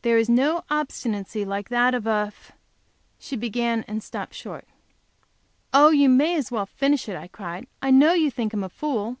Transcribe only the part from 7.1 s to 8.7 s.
it!" I cried. "I know you think him a